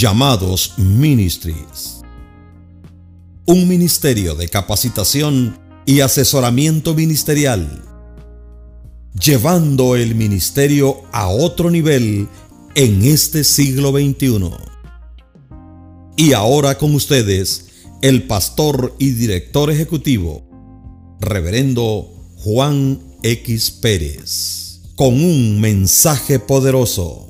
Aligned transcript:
Llamados 0.00 0.74
Ministries. 0.76 2.00
Un 3.46 3.68
ministerio 3.68 4.34
de 4.34 4.48
capacitación 4.48 5.56
y 5.86 6.00
asesoramiento 6.00 6.94
ministerial, 6.94 7.84
llevando 9.16 9.94
el 9.94 10.16
ministerio 10.16 11.02
a 11.12 11.28
otro 11.28 11.70
nivel 11.70 12.28
en 12.74 13.04
este 13.04 13.44
siglo 13.44 13.92
XXI. 13.92 14.50
Y 16.16 16.32
ahora 16.32 16.76
con 16.76 16.92
ustedes, 16.96 17.66
el 18.02 18.24
pastor 18.24 18.96
y 18.98 19.10
director 19.10 19.70
ejecutivo, 19.70 20.42
reverendo 21.20 22.10
Juan 22.38 23.00
X 23.22 23.70
Pérez, 23.70 24.80
con 24.96 25.14
un 25.14 25.60
mensaje 25.60 26.40
poderoso. 26.40 27.23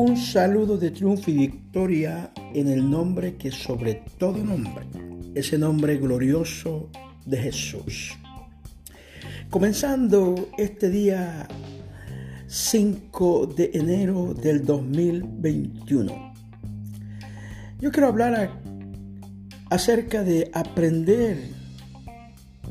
Un 0.00 0.16
saludo 0.16 0.76
de 0.78 0.92
triunfo 0.92 1.28
y 1.28 1.34
victoria 1.34 2.30
en 2.54 2.68
el 2.68 2.88
nombre 2.88 3.34
que 3.34 3.50
sobre 3.50 4.04
todo 4.16 4.38
nombre, 4.44 4.86
ese 5.34 5.58
nombre 5.58 5.96
glorioso 5.96 6.88
de 7.26 7.36
Jesús. 7.36 8.16
Comenzando 9.50 10.50
este 10.56 10.88
día 10.88 11.48
5 12.46 13.46
de 13.56 13.72
enero 13.74 14.34
del 14.34 14.64
2021. 14.64 16.32
Yo 17.80 17.90
quiero 17.90 18.06
hablar 18.06 18.52
acerca 19.68 20.22
de 20.22 20.48
aprender 20.54 21.38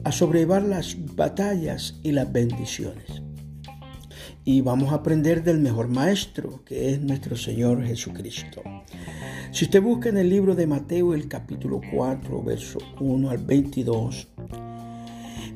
a 0.05 0.13
sobrellevar 0.13 0.63
las 0.63 0.95
batallas 1.13 1.99
y 2.03 2.13
las 2.13 2.31
bendiciones 2.31 3.26
y 4.47 4.61
vamos 4.61 4.93
a 4.93 4.95
aprender 4.95 5.43
del 5.43 5.59
mejor 5.59 5.89
maestro, 5.89 6.63
que 6.63 6.93
es 6.93 7.01
nuestro 7.01 7.35
Señor 7.35 7.83
Jesucristo. 7.83 8.61
Si 9.51 9.65
usted 9.65 9.81
busca 9.81 10.07
en 10.07 10.15
el 10.15 10.29
libro 10.29 10.55
de 10.55 10.65
Mateo, 10.65 11.13
el 11.13 11.27
capítulo 11.27 11.81
4, 11.93 12.43
verso 12.43 12.79
1 13.01 13.29
al 13.29 13.39
22, 13.39 14.29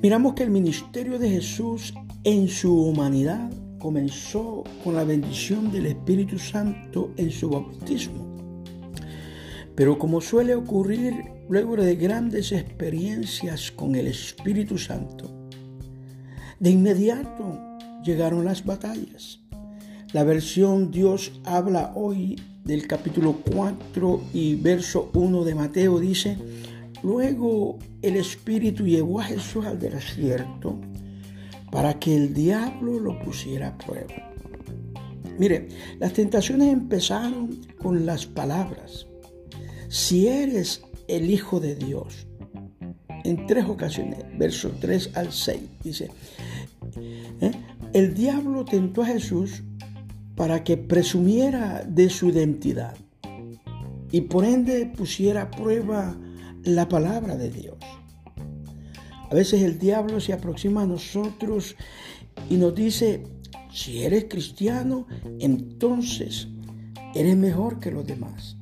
miramos 0.01 0.33
que 0.33 0.43
el 0.43 0.49
ministerio 0.49 1.17
de 1.19 1.29
Jesús 1.29 1.93
en 2.25 2.49
su 2.49 2.83
humanidad 2.83 3.49
comenzó 3.79 4.65
con 4.83 4.95
la 4.95 5.05
bendición 5.05 5.71
del 5.71 5.85
Espíritu 5.85 6.37
Santo 6.37 7.13
en 7.15 7.31
su 7.31 7.49
bautismo. 7.49 8.27
Pero 9.73 9.97
como 9.97 10.19
suele 10.19 10.53
ocurrir 10.53 11.13
luego 11.47 11.77
de 11.77 11.95
grandes 11.95 12.51
experiencias 12.51 13.71
con 13.71 13.95
el 13.95 14.07
Espíritu 14.07 14.77
Santo, 14.77 15.47
de 16.59 16.71
inmediato 16.71 17.70
llegaron 18.03 18.45
las 18.45 18.65
batallas. 18.65 19.39
La 20.13 20.23
versión 20.23 20.91
Dios 20.91 21.31
habla 21.45 21.93
hoy 21.95 22.39
del 22.63 22.87
capítulo 22.87 23.37
4 23.53 24.21
y 24.33 24.55
verso 24.55 25.09
1 25.13 25.43
de 25.43 25.55
Mateo 25.55 25.99
dice, 25.99 26.37
luego 27.03 27.79
el 28.01 28.17
Espíritu 28.17 28.85
llevó 28.85 29.21
a 29.21 29.25
Jesús 29.25 29.65
al 29.65 29.79
desierto 29.79 30.79
para 31.71 31.97
que 31.99 32.15
el 32.15 32.33
diablo 32.33 32.99
lo 32.99 33.19
pusiera 33.19 33.69
a 33.69 33.77
prueba. 33.77 34.31
Mire, 35.37 35.69
las 35.99 36.13
tentaciones 36.13 36.71
empezaron 36.71 37.61
con 37.81 38.05
las 38.05 38.25
palabras. 38.25 39.07
Si 39.87 40.27
eres 40.27 40.83
el 41.07 41.29
Hijo 41.29 41.59
de 41.59 41.75
Dios, 41.75 42.27
en 43.23 43.47
tres 43.47 43.65
ocasiones, 43.65 44.19
verso 44.37 44.71
3 44.79 45.11
al 45.15 45.31
6, 45.31 45.61
dice, 45.83 46.09
¿eh? 47.41 47.50
El 47.93 48.13
diablo 48.13 48.63
tentó 48.63 49.01
a 49.01 49.07
Jesús 49.07 49.63
para 50.37 50.63
que 50.63 50.77
presumiera 50.77 51.83
de 51.83 52.09
su 52.09 52.29
identidad 52.29 52.95
y 54.11 54.21
por 54.21 54.45
ende 54.45 54.85
pusiera 54.85 55.43
a 55.43 55.51
prueba 55.51 56.15
la 56.63 56.87
palabra 56.87 57.35
de 57.35 57.49
Dios. 57.49 57.77
A 59.29 59.35
veces 59.35 59.61
el 59.61 59.77
diablo 59.77 60.21
se 60.21 60.31
aproxima 60.31 60.83
a 60.83 60.87
nosotros 60.87 61.75
y 62.49 62.55
nos 62.55 62.73
dice, 62.75 63.23
si 63.73 64.03
eres 64.03 64.25
cristiano, 64.29 65.07
entonces 65.39 66.47
eres 67.13 67.35
mejor 67.35 67.79
que 67.79 67.91
los 67.91 68.07
demás. 68.07 68.55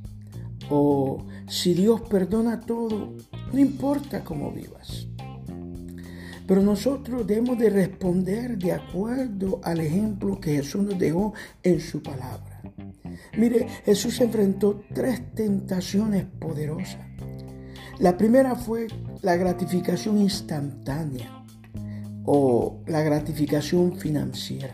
O 0.72 1.26
si 1.48 1.76
Dios 1.76 2.02
perdona 2.02 2.62
todo, 2.62 3.16
no 3.54 3.60
importa 3.60 4.24
cómo 4.24 4.52
vivas. 4.52 5.09
Pero 6.50 6.64
nosotros 6.64 7.28
debemos 7.28 7.60
de 7.60 7.70
responder 7.70 8.58
de 8.58 8.72
acuerdo 8.72 9.62
al 9.64 9.82
ejemplo 9.82 10.42
que 10.42 10.56
Jesús 10.56 10.82
nos 10.82 10.98
dejó 10.98 11.32
en 11.62 11.80
su 11.80 12.02
palabra. 12.02 12.64
Mire, 13.38 13.68
Jesús 13.86 14.20
enfrentó 14.20 14.82
tres 14.92 15.22
tentaciones 15.36 16.26
poderosas. 16.26 17.06
La 18.00 18.18
primera 18.18 18.56
fue 18.56 18.88
la 19.22 19.36
gratificación 19.36 20.18
instantánea 20.18 21.46
o 22.26 22.82
la 22.88 23.04
gratificación 23.04 23.96
financiera. 23.96 24.74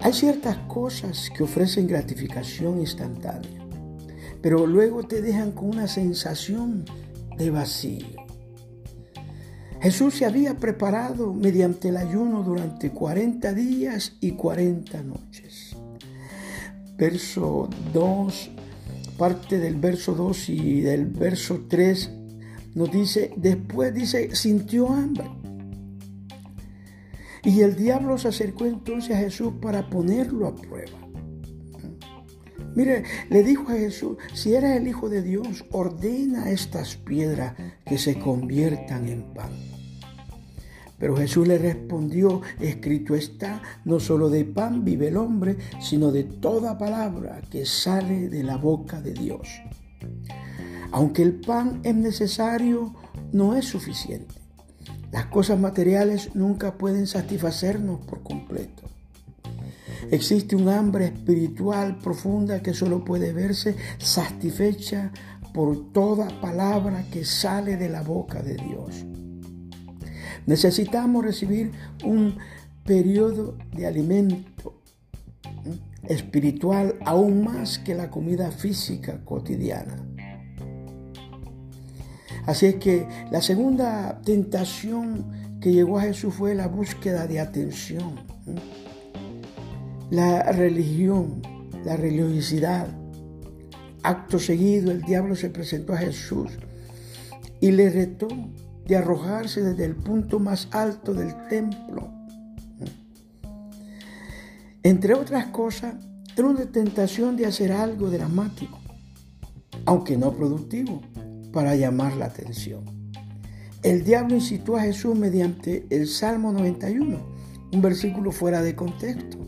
Hay 0.00 0.12
ciertas 0.12 0.56
cosas 0.66 1.30
que 1.36 1.44
ofrecen 1.44 1.86
gratificación 1.86 2.80
instantánea, 2.80 3.64
pero 4.42 4.66
luego 4.66 5.04
te 5.04 5.22
dejan 5.22 5.52
con 5.52 5.68
una 5.68 5.86
sensación 5.86 6.84
de 7.38 7.50
vacío. 7.50 8.23
Jesús 9.84 10.14
se 10.14 10.24
había 10.24 10.56
preparado 10.56 11.34
mediante 11.34 11.90
el 11.90 11.98
ayuno 11.98 12.42
durante 12.42 12.90
40 12.90 13.52
días 13.52 14.16
y 14.18 14.30
40 14.30 15.02
noches. 15.02 15.76
Verso 16.96 17.68
2, 17.92 18.50
parte 19.18 19.58
del 19.58 19.74
verso 19.76 20.14
2 20.14 20.48
y 20.48 20.80
del 20.80 21.04
verso 21.04 21.66
3 21.68 22.10
nos 22.76 22.90
dice, 22.90 23.34
después 23.36 23.92
dice, 23.92 24.34
sintió 24.34 24.88
hambre. 24.88 25.28
Y 27.42 27.60
el 27.60 27.76
diablo 27.76 28.16
se 28.16 28.28
acercó 28.28 28.64
entonces 28.64 29.14
a 29.14 29.18
Jesús 29.18 29.52
para 29.60 29.90
ponerlo 29.90 30.46
a 30.46 30.56
prueba. 30.56 30.98
Mire, 32.74 33.04
le 33.28 33.42
dijo 33.42 33.70
a 33.70 33.74
Jesús, 33.74 34.16
si 34.32 34.54
eres 34.54 34.78
el 34.78 34.88
Hijo 34.88 35.10
de 35.10 35.20
Dios, 35.20 35.66
ordena 35.72 36.50
estas 36.50 36.96
piedras 36.96 37.54
que 37.84 37.98
se 37.98 38.18
conviertan 38.18 39.08
en 39.08 39.22
pan. 39.34 39.73
Pero 41.04 41.18
Jesús 41.18 41.46
le 41.46 41.58
respondió, 41.58 42.40
escrito 42.58 43.14
está, 43.14 43.60
no 43.84 44.00
solo 44.00 44.30
de 44.30 44.46
pan 44.46 44.86
vive 44.86 45.08
el 45.08 45.18
hombre, 45.18 45.58
sino 45.78 46.10
de 46.10 46.24
toda 46.24 46.78
palabra 46.78 47.42
que 47.50 47.66
sale 47.66 48.30
de 48.30 48.42
la 48.42 48.56
boca 48.56 49.02
de 49.02 49.12
Dios. 49.12 49.46
Aunque 50.92 51.20
el 51.20 51.34
pan 51.34 51.82
es 51.82 51.94
necesario, 51.94 52.94
no 53.32 53.54
es 53.54 53.66
suficiente. 53.66 54.34
Las 55.12 55.26
cosas 55.26 55.60
materiales 55.60 56.34
nunca 56.34 56.78
pueden 56.78 57.06
satisfacernos 57.06 58.00
por 58.06 58.22
completo. 58.22 58.84
Existe 60.10 60.56
un 60.56 60.70
hambre 60.70 61.08
espiritual 61.08 61.98
profunda 61.98 62.62
que 62.62 62.72
solo 62.72 63.04
puede 63.04 63.34
verse 63.34 63.76
satisfecha 63.98 65.12
por 65.52 65.92
toda 65.92 66.40
palabra 66.40 67.04
que 67.12 67.26
sale 67.26 67.76
de 67.76 67.90
la 67.90 68.00
boca 68.00 68.42
de 68.42 68.54
Dios. 68.54 69.04
Necesitamos 70.46 71.24
recibir 71.24 71.72
un 72.04 72.36
periodo 72.84 73.56
de 73.74 73.86
alimento 73.86 74.80
espiritual 76.08 76.96
aún 77.04 77.44
más 77.44 77.78
que 77.78 77.94
la 77.94 78.10
comida 78.10 78.50
física 78.50 79.24
cotidiana. 79.24 79.96
Así 82.46 82.66
es 82.66 82.74
que 82.74 83.06
la 83.30 83.40
segunda 83.40 84.20
tentación 84.22 85.58
que 85.60 85.72
llegó 85.72 85.98
a 85.98 86.02
Jesús 86.02 86.34
fue 86.34 86.54
la 86.54 86.68
búsqueda 86.68 87.26
de 87.26 87.40
atención. 87.40 88.16
La 90.10 90.52
religión, 90.52 91.40
la 91.84 91.96
religiosidad. 91.96 92.88
Acto 94.02 94.38
seguido 94.38 94.90
el 94.90 95.00
diablo 95.00 95.34
se 95.34 95.48
presentó 95.48 95.94
a 95.94 95.98
Jesús 95.98 96.50
y 97.62 97.70
le 97.70 97.88
retó 97.88 98.28
de 98.86 98.96
arrojarse 98.96 99.62
desde 99.62 99.84
el 99.84 99.96
punto 99.96 100.38
más 100.38 100.68
alto 100.70 101.14
del 101.14 101.34
templo. 101.48 102.10
Entre 104.82 105.14
otras 105.14 105.46
cosas, 105.46 105.94
era 106.36 106.48
una 106.48 106.66
tentación 106.66 107.36
de 107.36 107.46
hacer 107.46 107.72
algo 107.72 108.10
dramático, 108.10 108.78
aunque 109.86 110.16
no 110.16 110.32
productivo, 110.32 111.00
para 111.52 111.76
llamar 111.76 112.16
la 112.16 112.26
atención. 112.26 112.84
El 113.82 114.04
diablo 114.04 114.34
incitó 114.34 114.76
a 114.76 114.82
Jesús 114.82 115.16
mediante 115.16 115.86
el 115.90 116.08
Salmo 116.08 116.52
91, 116.52 117.18
un 117.72 117.82
versículo 117.82 118.32
fuera 118.32 118.62
de 118.62 118.74
contexto. 118.74 119.38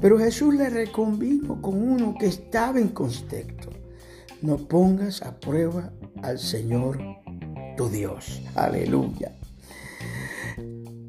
Pero 0.00 0.18
Jesús 0.18 0.54
le 0.54 0.70
reconvino 0.70 1.62
con 1.62 1.80
uno 1.80 2.14
que 2.18 2.26
estaba 2.26 2.78
en 2.78 2.88
contexto. 2.88 3.70
No 4.42 4.56
pongas 4.56 5.22
a 5.22 5.38
prueba 5.40 5.92
al 6.22 6.38
Señor 6.38 6.98
tu 7.76 7.88
Dios. 7.88 8.42
Aleluya. 8.54 9.32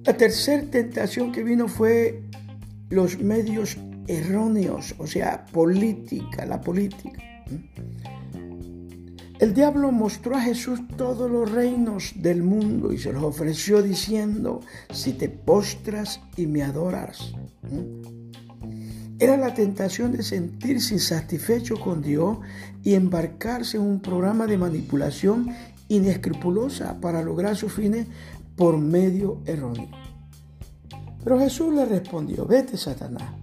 La 0.04 0.16
tercera 0.16 0.64
tentación 0.70 1.32
que 1.32 1.44
vino 1.44 1.68
fue 1.68 2.22
los 2.90 3.20
medios 3.20 3.78
erróneos, 4.08 4.94
o 4.98 5.08
sea, 5.08 5.46
política, 5.48 6.46
la 6.46 6.62
política. 6.62 7.22
El 9.40 9.54
diablo 9.54 9.92
mostró 9.92 10.38
a 10.38 10.42
Jesús 10.42 10.80
todos 10.96 11.30
los 11.30 11.52
reinos 11.52 12.14
del 12.16 12.42
mundo 12.42 12.94
y 12.94 12.98
se 12.98 13.12
los 13.12 13.24
ofreció 13.24 13.82
diciendo, 13.82 14.62
si 14.92 15.14
te 15.14 15.28
postras 15.28 16.22
y 16.38 16.48
me 16.48 16.64
adoras. 16.64 17.34
Era 19.20 19.38
la 19.38 19.54
tentación 19.54 20.14
de 20.14 20.24
sentirse 20.24 20.94
insatisfecho 20.94 21.80
con 21.80 22.02
Dios 22.02 22.38
y 22.84 22.94
embarcarse 22.94 23.78
en 23.78 23.84
un 23.84 24.00
programa 24.00 24.46
de 24.46 24.58
manipulación 24.58 25.50
inescrupulosa 25.88 27.00
para 27.00 27.22
lograr 27.22 27.56
sus 27.56 27.74
fines 27.74 28.08
por 28.56 28.78
medio 28.78 29.42
erróneo. 29.46 29.90
Pero 31.24 31.40
Jesús 31.40 31.74
le 31.74 31.86
respondió, 31.86 32.46
vete 32.46 32.78
Satanás. 32.78 33.34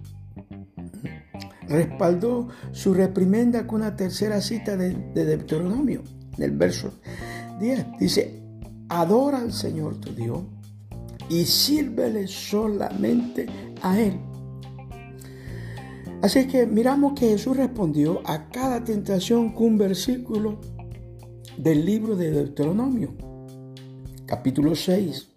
Respaldó 1.67 2.49
su 2.71 2.93
reprimenda 2.93 3.65
con 3.67 3.81
una 3.81 3.95
tercera 3.95 4.41
cita 4.41 4.77
de, 4.77 4.93
Deuteronomio, 5.13 6.01
del 6.37 6.51
verso 6.51 6.93
10. 7.59 7.85
Dice, 7.99 8.41
adora 8.89 9.39
al 9.39 9.51
Señor 9.51 9.97
tu 9.97 10.13
Dios 10.13 10.39
y 11.29 11.45
sírvele 11.45 12.27
solamente 12.27 13.47
a 13.81 13.99
Él. 13.99 14.19
Así 16.21 16.47
que 16.47 16.65
miramos 16.65 17.19
que 17.19 17.29
Jesús 17.29 17.57
respondió 17.57 18.21
a 18.25 18.49
cada 18.49 18.81
tentación 18.81 19.51
con 19.53 19.65
un 19.67 19.77
versículo 19.77 20.61
del 21.57 21.85
libro 21.85 22.15
de 22.15 22.31
Deuteronomio, 22.31 23.13
capítulo 24.25 24.75
6. 24.75 25.29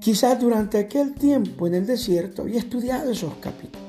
Quizás 0.00 0.40
durante 0.40 0.78
aquel 0.78 1.14
tiempo 1.14 1.66
en 1.66 1.74
el 1.74 1.86
desierto 1.86 2.42
había 2.42 2.58
estudiado 2.58 3.10
esos 3.10 3.34
capítulos. 3.34 3.88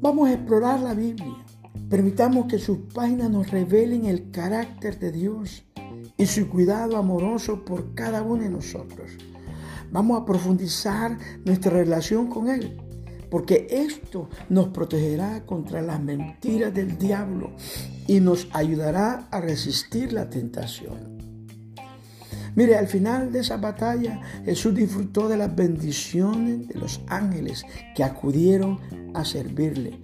Vamos 0.00 0.28
a 0.28 0.34
explorar 0.34 0.80
la 0.80 0.94
Biblia. 0.94 1.44
Permitamos 1.90 2.46
que 2.46 2.58
sus 2.58 2.78
páginas 2.94 3.30
nos 3.30 3.50
revelen 3.50 4.06
el 4.06 4.30
carácter 4.30 4.98
de 4.98 5.12
Dios 5.12 5.64
y 6.16 6.26
su 6.26 6.48
cuidado 6.48 6.96
amoroso 6.96 7.64
por 7.64 7.94
cada 7.94 8.22
uno 8.22 8.42
de 8.42 8.50
nosotros. 8.50 9.10
Vamos 9.90 10.20
a 10.20 10.24
profundizar 10.24 11.18
nuestra 11.44 11.72
relación 11.72 12.28
con 12.28 12.48
Él 12.48 12.87
porque 13.30 13.66
esto 13.70 14.28
nos 14.48 14.68
protegerá 14.68 15.44
contra 15.44 15.82
las 15.82 16.00
mentiras 16.00 16.72
del 16.72 16.98
diablo 16.98 17.52
y 18.06 18.20
nos 18.20 18.48
ayudará 18.52 19.28
a 19.30 19.40
resistir 19.40 20.12
la 20.12 20.30
tentación. 20.30 21.18
Mire, 22.54 22.76
al 22.76 22.88
final 22.88 23.30
de 23.30 23.40
esa 23.40 23.56
batalla 23.56 24.20
Jesús 24.44 24.74
disfrutó 24.74 25.28
de 25.28 25.36
las 25.36 25.54
bendiciones 25.54 26.66
de 26.68 26.74
los 26.74 27.00
ángeles 27.06 27.64
que 27.94 28.02
acudieron 28.02 28.80
a 29.14 29.24
servirle. 29.24 30.00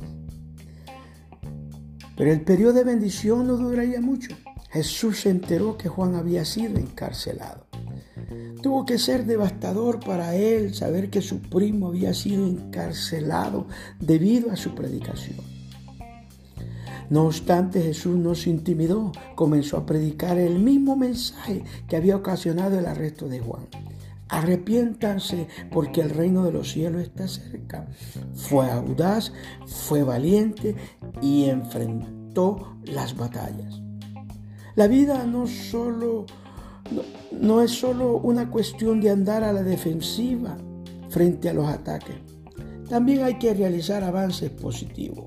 Pero 2.16 2.30
el 2.30 2.42
periodo 2.42 2.74
de 2.74 2.84
bendición 2.84 3.46
no 3.46 3.56
duraría 3.56 4.00
mucho. 4.00 4.36
Jesús 4.74 5.20
se 5.20 5.30
enteró 5.30 5.78
que 5.78 5.88
Juan 5.88 6.16
había 6.16 6.44
sido 6.44 6.80
encarcelado. 6.80 7.64
Tuvo 8.60 8.84
que 8.84 8.98
ser 8.98 9.24
devastador 9.24 10.00
para 10.00 10.34
él 10.34 10.74
saber 10.74 11.10
que 11.10 11.22
su 11.22 11.40
primo 11.42 11.86
había 11.86 12.12
sido 12.12 12.44
encarcelado 12.44 13.68
debido 14.00 14.50
a 14.50 14.56
su 14.56 14.74
predicación. 14.74 15.38
No 17.08 17.26
obstante, 17.26 17.82
Jesús 17.82 18.16
no 18.16 18.34
se 18.34 18.50
intimidó, 18.50 19.12
comenzó 19.36 19.76
a 19.76 19.86
predicar 19.86 20.38
el 20.38 20.58
mismo 20.58 20.96
mensaje 20.96 21.62
que 21.86 21.94
había 21.94 22.16
ocasionado 22.16 22.76
el 22.76 22.86
arresto 22.86 23.28
de 23.28 23.38
Juan. 23.38 23.68
Arrepiéntanse 24.28 25.46
porque 25.70 26.00
el 26.00 26.10
reino 26.10 26.42
de 26.42 26.50
los 26.50 26.72
cielos 26.72 27.02
está 27.02 27.28
cerca. 27.28 27.86
Fue 28.34 28.68
audaz, 28.72 29.32
fue 29.66 30.02
valiente 30.02 30.74
y 31.22 31.44
enfrentó 31.44 32.76
las 32.82 33.16
batallas. 33.16 33.83
La 34.76 34.88
vida 34.88 35.24
no 35.24 35.46
solo 35.46 36.26
no, 37.40 37.62
es 37.62 37.70
solo 37.70 38.18
una 38.18 38.50
cuestión 38.50 39.00
de 39.00 39.10
andar 39.10 39.42
a 39.44 39.52
la 39.52 39.62
defensiva 39.62 40.56
frente 41.08 41.48
a 41.48 41.54
los 41.54 41.66
ataques. 41.66 42.16
También 42.88 43.22
hay 43.22 43.38
que 43.38 43.54
realizar 43.54 44.04
avances 44.04 44.50
positivos. 44.50 45.26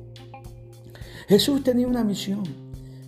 Jesús 1.27 1.63
tenía 1.63 1.88
una 1.88 2.03
misión. 2.03 2.44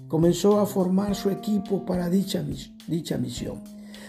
Comenzó 0.07 0.59
a 0.59 0.65
formar 0.65 1.13
su 1.13 1.30
equipo 1.30 1.86
para 1.86 2.09
dicha, 2.09 2.44
dicha 2.88 3.18
misión, 3.18 3.62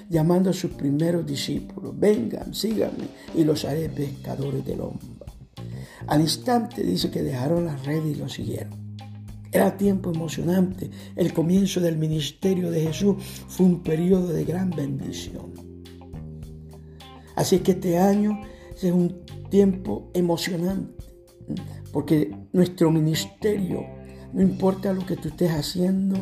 llamando 0.09 0.49
a 0.49 0.55
sus 0.55 0.71
primeros 0.71 1.27
discípulos, 1.27 1.93
vengan, 1.99 2.55
síganme 2.55 3.09
y 3.35 3.45
los 3.45 3.67
haré 3.67 3.91
pescadores 3.91 4.65
del 4.65 4.81
hombre. 4.81 5.07
Al 6.07 6.23
instante 6.23 6.83
dice 6.83 7.11
que 7.11 7.23
dejaron 7.23 7.67
las 7.67 7.85
redes 7.85 8.17
y 8.17 8.19
lo 8.19 8.31
siguieron. 8.31 8.80
Era 9.53 9.77
tiempo 9.77 10.13
emocionante. 10.13 10.91
El 11.17 11.33
comienzo 11.33 11.81
del 11.81 11.97
ministerio 11.97 12.71
de 12.71 12.83
Jesús 12.83 13.17
fue 13.49 13.67
un 13.67 13.83
periodo 13.83 14.29
de 14.29 14.45
gran 14.45 14.71
bendición. 14.71 15.53
Así 17.35 17.61
que 17.61 17.73
este 17.73 17.99
año 17.99 18.41
es 18.77 18.85
un 18.85 19.25
tiempo 19.51 20.11
emocionante, 20.15 21.05
porque 21.93 22.37
nuestro 22.53 22.91
ministerio, 22.91 23.85
no 24.33 24.43
importa 24.43 24.93
lo 24.93 25.05
que 25.05 25.17
tú 25.17 25.29
estés 25.29 25.51
haciendo 25.51 26.17